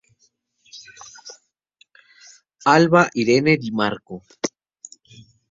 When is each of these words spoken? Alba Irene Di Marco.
Alba 2.73 3.07
Irene 3.15 3.55
Di 3.57 3.69
Marco. 3.69 4.23